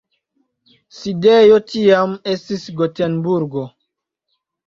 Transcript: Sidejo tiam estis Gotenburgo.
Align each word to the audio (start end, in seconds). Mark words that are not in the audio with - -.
Sidejo 0.99 1.59
tiam 1.73 2.15
estis 2.33 2.65
Gotenburgo. 2.79 3.67